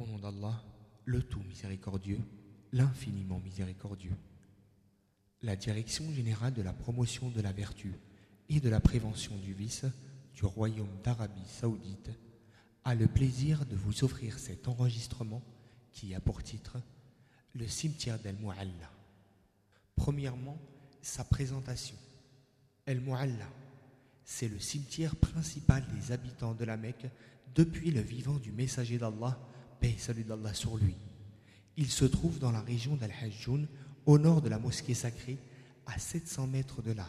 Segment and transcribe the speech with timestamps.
[0.00, 0.62] Au nom d'Allah,
[1.04, 2.20] le tout miséricordieux,
[2.72, 4.16] l'infiniment miséricordieux.
[5.42, 7.92] La Direction générale de la promotion de la vertu
[8.48, 9.84] et de la prévention du vice
[10.32, 12.08] du Royaume d'Arabie saoudite
[12.82, 15.42] a le plaisir de vous offrir cet enregistrement
[15.92, 16.78] qui a pour titre
[17.52, 18.90] Le cimetière d'El Mu'alla.
[19.96, 20.56] Premièrement,
[21.02, 21.96] sa présentation.
[22.86, 23.50] El Mu'alla,
[24.24, 27.06] c'est le cimetière principal des habitants de la Mecque
[27.54, 29.38] depuis le vivant du messager d'Allah,
[29.80, 30.94] paix salut d'Allah sur lui.
[31.76, 33.66] Il se trouve dans la région d'Al-Hajjoun,
[34.06, 35.38] au nord de la mosquée sacrée,
[35.86, 37.06] à 700 mètres de là.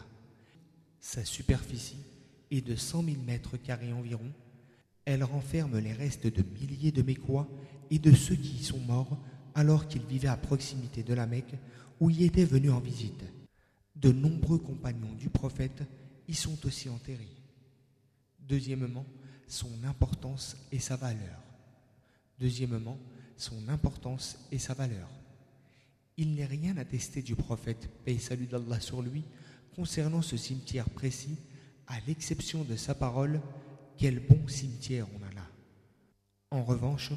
[0.98, 2.02] Sa superficie
[2.50, 4.32] est de 100 000 mètres carrés environ.
[5.04, 7.48] Elle renferme les restes de milliers de Mécois
[7.90, 9.18] et de ceux qui y sont morts
[9.54, 11.54] alors qu'ils vivaient à proximité de la Mecque
[12.00, 13.24] où y étaient venus en visite.
[13.94, 15.82] De nombreux compagnons du prophète
[16.28, 17.36] y sont aussi enterrés.
[18.38, 19.06] Deuxièmement,
[19.46, 21.41] son importance et sa valeur.
[22.42, 22.98] Deuxièmement,
[23.36, 25.08] son importance et sa valeur.
[26.16, 29.22] Il n'est rien attesté du prophète, paix et salut d'Allah sur lui,
[29.76, 31.36] concernant ce cimetière précis,
[31.86, 33.40] à l'exception de sa parole,
[33.96, 35.46] quel bon cimetière on a là.
[36.50, 37.12] En revanche,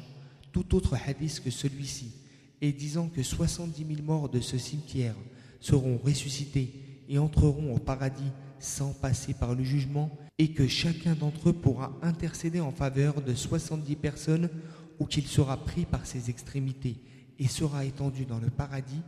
[0.52, 2.12] tout autre hadith que celui-ci,
[2.60, 5.16] et disant que 70 000 morts de ce cimetière
[5.58, 11.48] seront ressuscités et entreront au paradis sans passer par le jugement, et que chacun d'entre
[11.48, 14.50] eux pourra intercéder en faveur de 70 personnes
[14.98, 16.96] ou qu'il sera pris par ses extrémités
[17.38, 19.02] et sera étendu dans le paradis,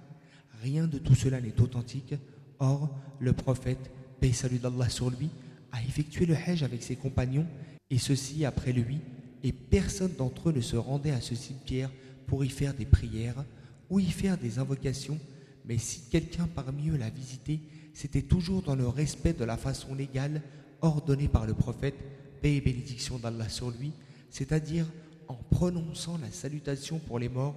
[0.63, 2.15] rien de tout cela n'est authentique.
[2.59, 5.31] Or, le prophète, paix salut d'Allah sur lui,
[5.73, 7.47] a effectué le hajj avec ses compagnons,
[7.91, 9.01] et ceci après lui,
[9.43, 11.91] et personne d'entre eux ne se rendait à ce cimetière
[12.27, 13.45] pour y faire des prières
[13.89, 15.19] ou y faire des invocations,
[15.65, 17.61] mais si quelqu'un parmi eux l'a visité,
[17.95, 20.43] c'était toujours dans le respect de la façon légale
[20.83, 21.97] ordonnée par le prophète,
[22.43, 23.93] paix et bénédiction d'Allah sur lui,
[24.31, 24.87] c'est-à-dire
[25.29, 27.55] en prononçant la salutation pour les morts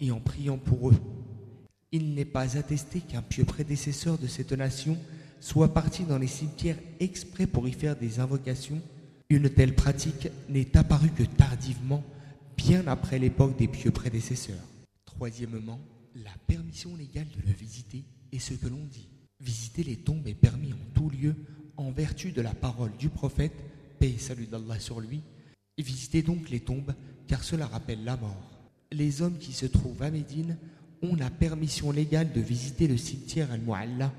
[0.00, 1.00] et en priant pour eux.
[1.92, 4.98] Il n'est pas attesté qu'un pieux prédécesseur de cette nation
[5.40, 8.80] soit parti dans les cimetières exprès pour y faire des invocations.
[9.28, 12.02] Une telle pratique n'est apparue que tardivement,
[12.56, 14.56] bien après l'époque des pieux prédécesseurs.
[15.04, 15.78] Troisièmement,
[16.14, 19.08] la permission légale de le visiter est ce que l'on dit.
[19.40, 21.34] Visiter les tombes est permis en tout lieu
[21.76, 23.54] en vertu de la parole du prophète,
[23.98, 25.22] paix et salut d'Allah sur lui.
[25.76, 26.94] Visitez donc les tombes
[27.26, 28.50] car cela rappelle la mort.
[28.92, 30.56] Les hommes qui se trouvent à Médine
[31.02, 34.12] ont la permission légale de visiter le cimetière Al-Mu'alla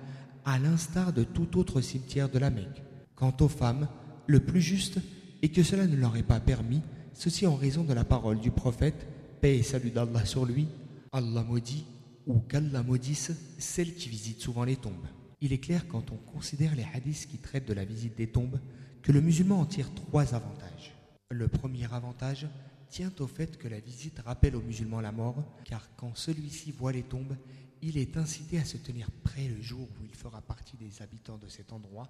[0.46, 2.84] à l'instar de tout autre cimetière de la Mecque.
[3.16, 3.88] Quant aux femmes,
[4.28, 5.00] le plus juste
[5.42, 6.82] est que cela ne leur est pas permis,
[7.14, 9.08] ceci en raison de la parole du prophète,
[9.42, 10.68] paix et salut d'Allah sur lui,
[11.12, 11.86] Allah maudit
[12.28, 15.08] ou qu'Allah maudisse celles qui visitent souvent les tombes.
[15.42, 18.60] Il est clair quand on considère les hadiths qui traitent de la visite des tombes
[19.02, 20.96] que le musulman en tire trois avantages.
[21.30, 22.48] Le premier avantage
[22.96, 26.94] tient au fait que la visite rappelle au musulman la mort, car quand celui-ci voit
[26.94, 27.36] les tombes,
[27.82, 31.38] il est incité à se tenir prêt le jour où il fera partie des habitants
[31.38, 32.08] de cet endroit,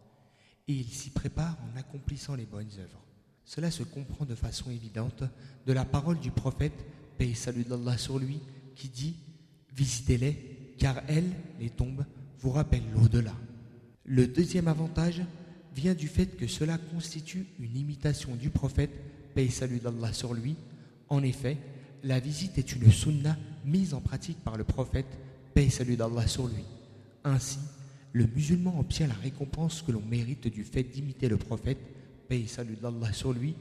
[0.67, 3.03] et il s'y prépare en accomplissant les bonnes œuvres.
[3.45, 5.23] Cela se comprend de façon évidente
[5.65, 6.85] de la parole du prophète,
[7.17, 8.39] paix et salut d'Allah sur lui,
[8.75, 9.15] qui dit
[9.73, 12.05] Visitez-les, car elles, les tombes,
[12.37, 13.33] vous rappellent l'au-delà.
[14.03, 15.23] Le deuxième avantage
[15.73, 18.93] vient du fait que cela constitue une imitation du prophète,
[19.33, 20.55] paix et salut d'Allah sur lui.
[21.09, 21.57] En effet,
[22.03, 25.19] la visite est une sunna mise en pratique par le prophète,
[25.53, 26.63] paix et salut d'Allah sur lui.
[27.23, 27.59] Ainsi,
[28.13, 31.79] le musulman obtient la récompense que l'on mérite du fait d'imiter le prophète,
[32.27, 33.55] paix et salut d'Allah sur lui,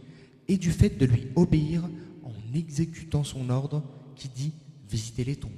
[0.47, 1.83] et du fait de lui obéir
[2.23, 3.83] en exécutant son ordre
[4.15, 4.53] qui dit
[4.89, 5.51] visiter les tombes.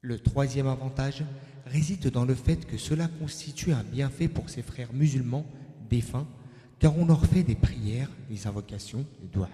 [0.00, 1.24] Le troisième avantage
[1.64, 5.46] réside dans le fait que cela constitue un bienfait pour ses frères musulmans
[5.90, 6.26] défunts,
[6.78, 9.48] car on leur fait des prières, des invocations, des doigts.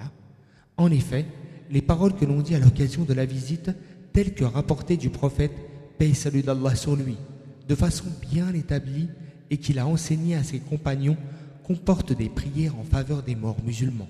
[0.76, 1.26] En effet,
[1.72, 3.70] les paroles que l'on dit à l'occasion de la visite,
[4.12, 5.52] telles que rapportées du prophète,
[5.98, 7.16] paix et salut d'Allah sur lui,
[7.66, 9.08] de façon bien établie
[9.50, 11.16] et qu'il a enseigné à ses compagnons,
[11.64, 14.08] comportent des prières en faveur des morts musulmans.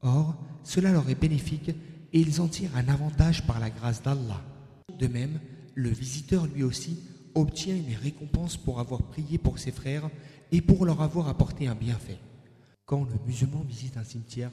[0.00, 4.40] Or, cela leur est bénéfique et ils en tirent un avantage par la grâce d'Allah.
[4.98, 5.40] De même,
[5.74, 7.00] le visiteur lui aussi
[7.34, 10.08] obtient une récompense pour avoir prié pour ses frères
[10.52, 12.18] et pour leur avoir apporté un bienfait.
[12.86, 14.52] Quand le musulman visite un cimetière,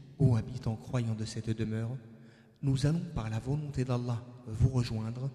[0.21, 1.97] ô habitants croyants de cette demeure,
[2.61, 5.29] nous allons par la volonté d'Allah vous rejoindre,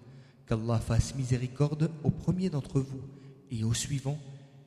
[0.47, 3.01] Qu'Allah fasse miséricorde au premier d'entre vous
[3.51, 4.17] et au suivant,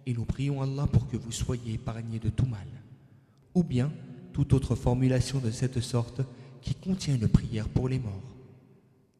[0.04, 2.66] et nous prions Allah pour que vous soyez épargnés de tout mal.
[3.54, 3.90] Ou bien
[4.34, 6.20] toute autre formulation de cette sorte
[6.60, 8.36] qui contient une prière pour les morts.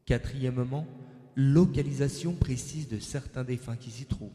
[0.05, 0.85] Quatrièmement,
[1.35, 4.29] localisation précise de certains défunts qui s'y trouvent.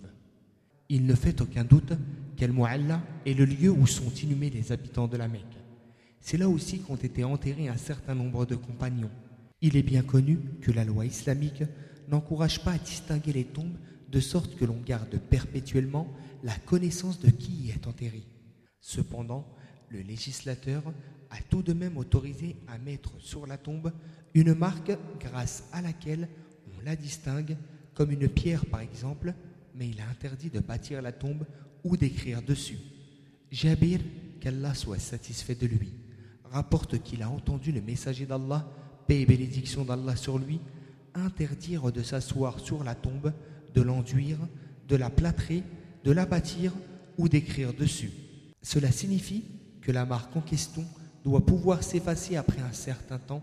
[0.89, 1.93] Il ne fait aucun doute
[2.37, 5.45] qu'El Mu'alla est le lieu où sont inhumés les habitants de la Mecque.
[6.28, 9.12] C'est là aussi qu'ont été enterrés un certain nombre de compagnons.
[9.61, 11.62] Il est bien connu que la loi islamique
[12.08, 13.78] n'encourage pas à distinguer les tombes
[14.08, 16.12] de sorte que l'on garde perpétuellement
[16.43, 18.25] la connaissance de qui y est enterré.
[18.81, 19.46] Cependant,
[19.88, 20.82] le législateur
[21.31, 23.93] a tout de même autorisé à mettre sur la tombe
[24.34, 26.29] une marque grâce à laquelle
[26.76, 27.56] on la distingue,
[27.94, 29.32] comme une pierre par exemple,
[29.76, 31.46] mais il a interdit de bâtir la tombe
[31.84, 32.79] ou d'écrire dessus.
[33.52, 34.00] Jabir,
[34.40, 35.93] qu'Allah soit satisfait de lui,
[36.52, 38.69] rapporte qu'il a entendu le messager d'Allah,
[39.06, 40.60] paix et bénédiction d'Allah sur lui,
[41.14, 43.32] interdire de s'asseoir sur la tombe,
[43.75, 44.38] de l'enduire,
[44.88, 45.62] de la plâtrer,
[46.04, 46.72] de la bâtir
[47.19, 48.12] ou d'écrire dessus.
[48.62, 49.44] Cela signifie
[49.81, 50.84] que la marque en question
[51.25, 53.43] doit pouvoir s'effacer après un certain temps,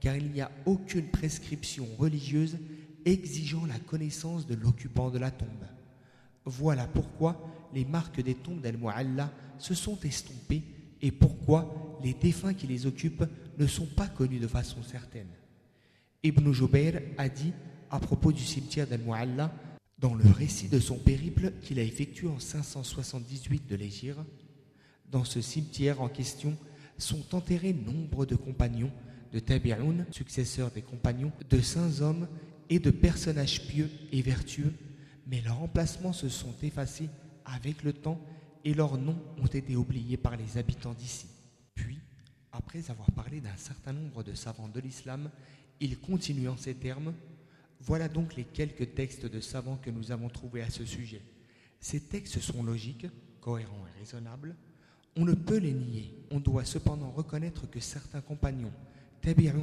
[0.00, 2.58] car il n'y a aucune prescription religieuse
[3.04, 5.48] exigeant la connaissance de l'occupant de la tombe.
[6.44, 7.40] Voilà pourquoi
[7.74, 10.62] les marques des tombes d'Al-Mu'alla se sont estompées
[11.00, 13.24] et pourquoi les défunts qui les occupent
[13.58, 15.30] ne sont pas connus de façon certaine.
[16.22, 17.52] Ibn Jubayr a dit
[17.90, 19.52] à propos du cimetière d'Al-Mu'alla,
[19.98, 24.18] dans le récit de son périple qu'il a effectué en 578 de l'Égypte,
[25.10, 26.56] dans ce cimetière en question
[26.98, 28.90] sont enterrés nombre de compagnons,
[29.32, 32.28] de tabi'un, successeurs des compagnons, de saints hommes
[32.68, 34.72] et de personnages pieux et vertueux,
[35.26, 37.08] mais leurs emplacements se sont effacés
[37.44, 38.20] avec le temps
[38.64, 41.26] et leurs noms ont été oubliés par les habitants d'ici.
[42.66, 45.30] Après avoir parlé d'un certain nombre de savants de l'islam,
[45.80, 47.12] il continue en ces termes
[47.80, 51.20] Voilà donc les quelques textes de savants que nous avons trouvés à ce sujet.
[51.78, 53.06] Ces textes sont logiques,
[53.42, 54.56] cohérents et raisonnables.
[55.14, 56.14] On ne peut les nier.
[56.30, 58.72] On doit cependant reconnaître que certains compagnons,
[59.20, 59.54] tabi'un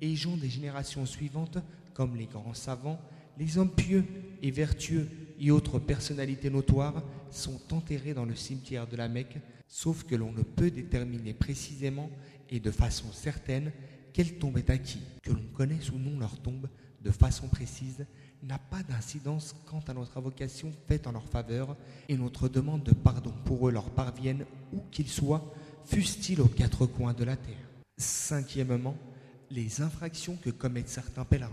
[0.00, 1.58] et gens des générations suivantes,
[1.92, 3.00] comme les grands savants,
[3.38, 4.06] les hommes pieux
[4.40, 5.06] et vertueux
[5.42, 10.30] et autres personnalités notoires sont enterrés dans le cimetière de la Mecque, sauf que l'on
[10.32, 12.08] ne peut déterminer précisément
[12.48, 13.72] et de façon certaine
[14.12, 15.02] quelle tombe est acquis.
[15.22, 16.68] Que l'on connaisse ou non leur tombe
[17.02, 18.06] de façon précise
[18.44, 21.76] n'a pas d'incidence quant à notre invocation faite en leur faveur
[22.08, 25.52] et notre demande de pardon pour eux leur parvienne où qu'ils soient,
[25.86, 27.68] fussent-ils aux quatre coins de la terre.
[27.96, 28.96] Cinquièmement,
[29.50, 31.50] les infractions que commettent certains pèlerins.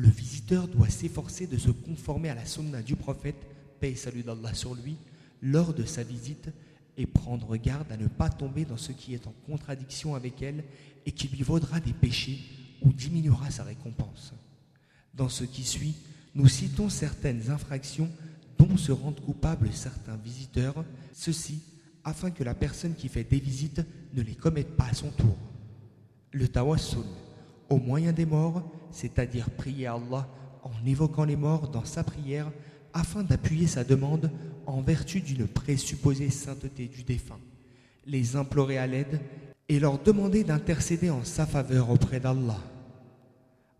[0.00, 3.46] Le visiteur doit s'efforcer de se conformer à la sunna du prophète,
[3.80, 4.96] paix et salut d'Allah sur lui,
[5.42, 6.48] lors de sa visite
[6.96, 10.64] et prendre garde à ne pas tomber dans ce qui est en contradiction avec elle
[11.04, 12.40] et qui lui vaudra des péchés
[12.80, 14.32] ou diminuera sa récompense.
[15.12, 15.96] Dans ce qui suit,
[16.34, 18.08] nous citons certaines infractions
[18.56, 20.82] dont se rendent coupables certains visiteurs,
[21.12, 21.60] ceci
[22.04, 23.82] afin que la personne qui fait des visites
[24.14, 25.36] ne les commette pas à son tour.
[26.32, 27.04] Le tawassul,
[27.70, 30.28] au moyen des morts, c'est-à-dire prier Allah
[30.62, 32.50] en évoquant les morts dans sa prière
[32.92, 34.30] afin d'appuyer sa demande
[34.66, 37.38] en vertu d'une présupposée sainteté du défunt,
[38.06, 39.20] les implorer à l'aide
[39.68, 42.58] et leur demander d'intercéder en sa faveur auprès d'Allah.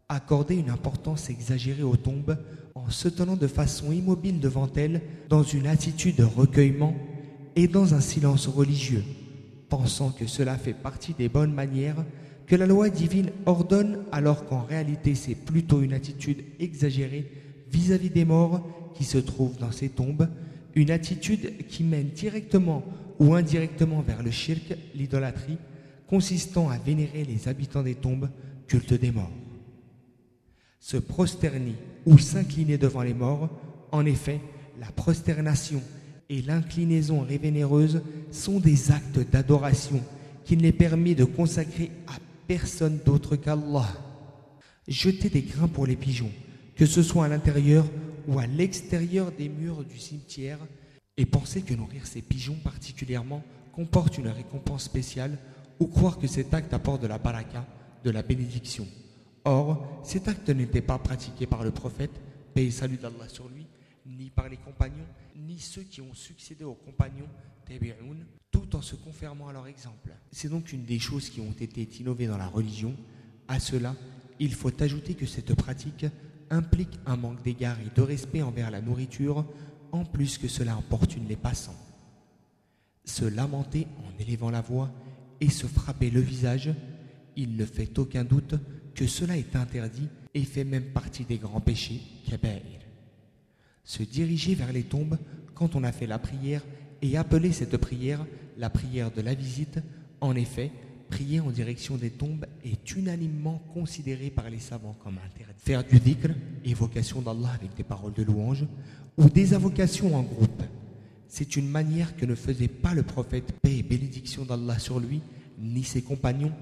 [0.08, 2.38] Accorder une importance exagérée aux tombes
[2.74, 6.94] en se tenant de façon immobile devant elles dans une attitude de recueillement
[7.56, 9.04] et dans un silence religieux,
[9.68, 12.04] pensant que cela fait partie des bonnes manières
[12.50, 17.30] que la loi divine ordonne alors qu'en réalité c'est plutôt une attitude exagérée
[17.70, 20.28] vis-à-vis des morts qui se trouvent dans ces tombes,
[20.74, 22.82] une attitude qui mène directement
[23.20, 25.58] ou indirectement vers le shirk, l'idolâtrie,
[26.08, 28.28] consistant à vénérer les habitants des tombes,
[28.66, 29.30] culte des morts.
[30.80, 33.48] Se prosterner ou s'incliner devant les morts,
[33.92, 34.40] en effet,
[34.80, 35.80] la prosternation
[36.28, 38.02] et l'inclinaison révénéreuse
[38.32, 40.02] sont des actes d'adoration
[40.44, 42.14] qu'il n'est permis de consacrer à
[42.50, 43.86] personne d'autre qu'Allah.
[44.88, 46.32] Jeter des grains pour les pigeons,
[46.74, 47.86] que ce soit à l'intérieur
[48.26, 50.58] ou à l'extérieur des murs du cimetière,
[51.16, 55.38] et penser que nourrir ces pigeons particulièrement comporte une récompense spéciale,
[55.78, 57.64] ou croire que cet acte apporte de la baraka,
[58.02, 58.88] de la bénédiction.
[59.44, 62.20] Or, cet acte n'était pas pratiqué par le prophète,
[62.52, 63.59] paix salut d'Allah sur lui,
[64.18, 67.28] ni par les compagnons, ni ceux qui ont succédé aux compagnons,
[68.50, 70.12] tout en se confirmant à leur exemple.
[70.32, 72.94] C'est donc une des choses qui ont été innovées dans la religion.
[73.48, 73.94] À cela,
[74.38, 76.06] il faut ajouter que cette pratique
[76.50, 79.46] implique un manque d'égard et de respect envers la nourriture,
[79.92, 81.76] en plus que cela importune les passants.
[83.04, 84.90] Se lamenter en élevant la voix
[85.40, 86.70] et se frapper le visage,
[87.36, 88.54] il ne fait aucun doute
[88.94, 92.80] que cela est interdit et fait même partie des grands péchés, kaba'ir.
[93.84, 95.18] Se diriger vers les tombes
[95.54, 96.62] quand on a fait la prière
[97.02, 98.24] et appeler cette prière
[98.60, 99.80] la prière de la visite,
[100.20, 100.70] en effet,
[101.08, 105.54] prier en direction des tombes est unanimement considéré par les savants comme interdit.
[105.58, 106.28] Faire du dhikr,
[106.64, 108.66] évocation d'Allah avec des paroles de louange,
[109.16, 110.62] ou des invocations en groupe,
[111.26, 115.22] c'est une manière que ne faisait pas le prophète, paix et bénédiction d'Allah sur lui,
[115.58, 116.52] ni ses compagnons,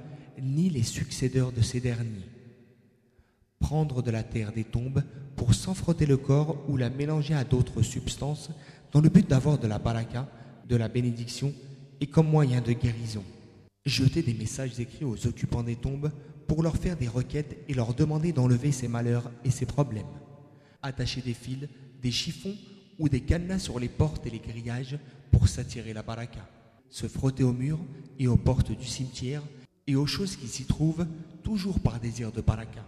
[0.40, 2.28] ni les succédeurs de ces derniers.
[3.60, 5.02] Prendre de la terre des tombes
[5.36, 8.50] pour s'en frotter le corps ou la mélanger à d'autres substances
[8.92, 10.28] dans le but d'avoir de la baraka,
[10.68, 11.52] de la bénédiction
[12.00, 13.24] et comme moyen de guérison.
[13.84, 16.10] Jeter des messages écrits aux occupants des tombes
[16.46, 20.06] pour leur faire des requêtes et leur demander d'enlever ses malheurs et ses problèmes.
[20.82, 21.68] Attacher des fils,
[22.00, 22.54] des chiffons
[22.98, 24.98] ou des cadenas sur les portes et les grillages
[25.30, 26.48] pour s'attirer la baraka.
[26.90, 27.80] Se frotter aux murs
[28.18, 29.42] et aux portes du cimetière
[29.86, 31.06] et aux choses qui s'y trouvent,
[31.42, 32.84] toujours par désir de baraka.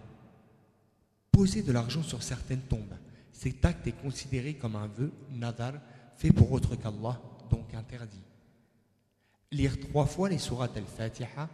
[1.40, 2.98] Poser de l'argent sur certaines tombes.
[3.32, 5.72] Cet acte est considéré comme un vœu, nadar,
[6.18, 7.18] fait pour autre qu'Allah,
[7.50, 8.20] donc interdit.
[9.50, 11.48] Lire trois fois les sourates al-Fatiha,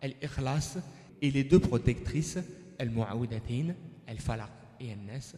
[0.00, 0.78] al-Ikhlas
[1.20, 2.38] et les deux protectrices,
[2.78, 3.74] al-Mu'awudatin,
[4.06, 5.34] al-Falaq et al-Nas,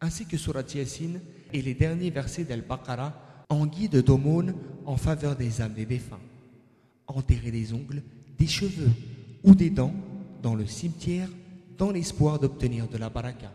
[0.00, 1.18] ainsi que surat Yasin
[1.52, 4.54] et les derniers versets d'al-Baqarah en guide d'aumône
[4.86, 6.20] en faveur des âmes des défunts.
[7.08, 8.04] Enterrer des ongles,
[8.38, 8.92] des cheveux
[9.42, 9.94] ou des dents
[10.44, 11.28] dans le cimetière
[11.78, 13.52] dans l'espoir d'obtenir de la baraka.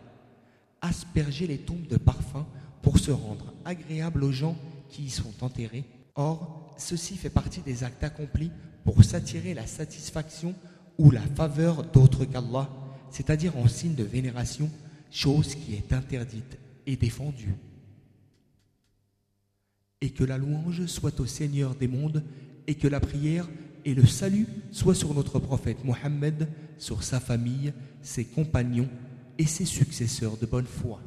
[0.80, 2.46] Asperger les tombes de parfum
[2.82, 4.56] pour se rendre agréable aux gens
[4.88, 5.84] qui y sont enterrés.
[6.14, 8.50] Or, ceci fait partie des actes accomplis
[8.84, 10.54] pour s'attirer la satisfaction
[10.98, 12.68] ou la faveur d'autres qu'Allah,
[13.10, 14.70] c'est-à-dire en signe de vénération,
[15.10, 17.54] chose qui est interdite et défendue.
[20.00, 22.22] Et que la louange soit au Seigneur des mondes
[22.66, 23.48] et que la prière
[23.84, 26.48] et le salut soient sur notre prophète Mohammed,
[26.78, 27.72] sur sa famille,
[28.02, 28.88] ses compagnons
[29.38, 31.00] et ses successeurs de bonne foi.